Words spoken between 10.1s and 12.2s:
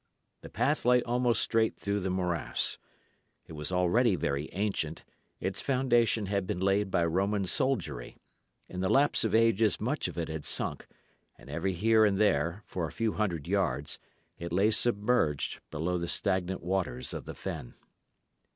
it had sunk, and every here and